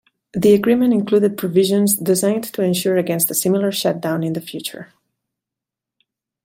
The 0.33 0.55
agreement 0.55 0.95
included 0.95 1.37
provisions 1.37 1.93
designed 1.93 2.45
to 2.55 2.63
ensure 2.63 2.97
against 2.97 3.29
a 3.29 3.35
similar 3.35 3.71
shutdown 3.71 4.23
in 4.23 4.33
the 4.33 4.41
future. 4.41 4.93